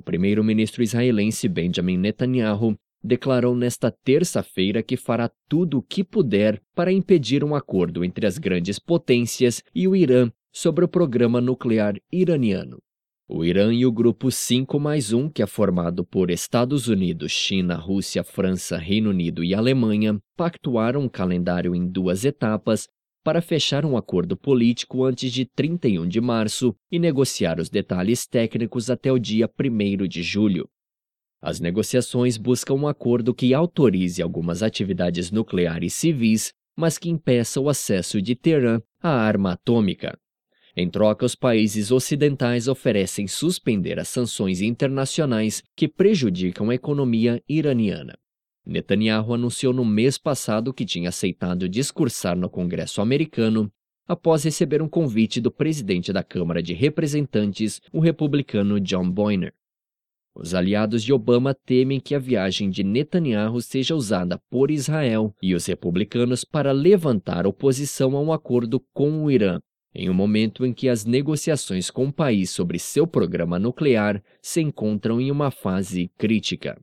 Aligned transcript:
primeiro-ministro 0.00 0.82
israelense 0.82 1.48
Benjamin 1.48 1.96
Netanyahu 1.96 2.76
declarou 3.02 3.54
nesta 3.54 3.90
terça-feira 3.90 4.82
que 4.82 4.96
fará 4.96 5.30
tudo 5.48 5.78
o 5.78 5.82
que 5.82 6.04
puder 6.04 6.60
para 6.74 6.92
impedir 6.92 7.44
um 7.44 7.54
acordo 7.54 8.04
entre 8.04 8.26
as 8.26 8.38
grandes 8.38 8.78
potências 8.78 9.62
e 9.74 9.86
o 9.86 9.94
Irã 9.94 10.30
sobre 10.52 10.84
o 10.84 10.88
programa 10.88 11.40
nuclear 11.40 11.94
iraniano. 12.12 12.78
O 13.30 13.44
Irã 13.44 13.72
e 13.72 13.84
o 13.84 13.92
grupo 13.92 14.30
5 14.30 14.80
mais 14.80 15.12
1, 15.12 15.28
que 15.28 15.42
é 15.42 15.46
formado 15.46 16.02
por 16.02 16.30
Estados 16.30 16.88
Unidos, 16.88 17.30
China, 17.30 17.76
Rússia, 17.76 18.24
França, 18.24 18.78
Reino 18.78 19.10
Unido 19.10 19.44
e 19.44 19.54
Alemanha, 19.54 20.18
pactuaram 20.34 21.02
um 21.02 21.08
calendário 21.08 21.74
em 21.74 21.86
duas 21.86 22.24
etapas 22.24 22.88
para 23.28 23.42
fechar 23.42 23.84
um 23.84 23.94
acordo 23.94 24.38
político 24.38 25.04
antes 25.04 25.30
de 25.30 25.44
31 25.44 26.08
de 26.08 26.18
março 26.18 26.74
e 26.90 26.98
negociar 26.98 27.60
os 27.60 27.68
detalhes 27.68 28.26
técnicos 28.26 28.88
até 28.88 29.12
o 29.12 29.18
dia 29.18 29.46
1 29.46 30.08
de 30.08 30.22
julho. 30.22 30.66
As 31.38 31.60
negociações 31.60 32.38
buscam 32.38 32.72
um 32.72 32.88
acordo 32.88 33.34
que 33.34 33.52
autorize 33.52 34.22
algumas 34.22 34.62
atividades 34.62 35.30
nucleares 35.30 35.92
civis, 35.92 36.54
mas 36.74 36.96
que 36.96 37.10
impeça 37.10 37.60
o 37.60 37.68
acesso 37.68 38.22
de 38.22 38.34
Teherã 38.34 38.80
à 38.98 39.10
arma 39.10 39.52
atômica. 39.52 40.18
Em 40.74 40.88
troca, 40.88 41.26
os 41.26 41.34
países 41.34 41.90
ocidentais 41.90 42.66
oferecem 42.66 43.28
suspender 43.28 44.00
as 44.00 44.08
sanções 44.08 44.62
internacionais 44.62 45.62
que 45.76 45.86
prejudicam 45.86 46.70
a 46.70 46.74
economia 46.74 47.42
iraniana. 47.46 48.18
Netanyahu 48.68 49.32
anunciou 49.32 49.72
no 49.72 49.82
mês 49.82 50.18
passado 50.18 50.74
que 50.74 50.84
tinha 50.84 51.08
aceitado 51.08 51.66
discursar 51.66 52.36
no 52.36 52.50
Congresso 52.50 53.00
americano 53.00 53.72
após 54.06 54.44
receber 54.44 54.82
um 54.82 54.88
convite 54.88 55.40
do 55.40 55.50
presidente 55.50 56.12
da 56.12 56.22
Câmara 56.22 56.62
de 56.62 56.74
Representantes, 56.74 57.80
o 57.90 57.98
republicano 57.98 58.78
John 58.78 59.10
Boehner. 59.10 59.54
Os 60.36 60.54
aliados 60.54 61.02
de 61.02 61.14
Obama 61.14 61.54
temem 61.54 61.98
que 61.98 62.14
a 62.14 62.18
viagem 62.18 62.68
de 62.68 62.84
Netanyahu 62.84 63.60
seja 63.62 63.94
usada 63.94 64.38
por 64.50 64.70
Israel 64.70 65.34
e 65.42 65.54
os 65.54 65.64
republicanos 65.64 66.44
para 66.44 66.70
levantar 66.70 67.46
oposição 67.46 68.16
a 68.16 68.20
um 68.20 68.32
acordo 68.32 68.80
com 68.92 69.24
o 69.24 69.30
Irã, 69.30 69.58
em 69.94 70.10
um 70.10 70.14
momento 70.14 70.66
em 70.66 70.74
que 70.74 70.90
as 70.90 71.06
negociações 71.06 71.90
com 71.90 72.06
o 72.06 72.12
país 72.12 72.50
sobre 72.50 72.78
seu 72.78 73.06
programa 73.06 73.58
nuclear 73.58 74.22
se 74.42 74.60
encontram 74.60 75.20
em 75.20 75.30
uma 75.30 75.50
fase 75.50 76.10
crítica. 76.18 76.76